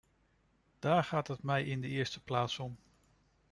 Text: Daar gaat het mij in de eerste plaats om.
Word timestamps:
Daar 0.79 1.03
gaat 1.03 1.27
het 1.27 1.43
mij 1.43 1.63
in 1.65 1.81
de 1.81 1.87
eerste 1.87 2.23
plaats 2.23 2.59
om. 2.59 2.77